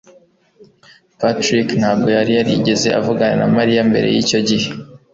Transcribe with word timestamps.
Patrick 1.19 1.67
ntabwo 1.81 2.07
yari 2.17 2.31
yarigeze 2.37 2.87
avugana 2.99 3.35
na 3.41 3.47
Mariya 3.57 3.81
mbere 3.89 4.07
yicyo 4.15 4.39
gihe. 4.49 4.67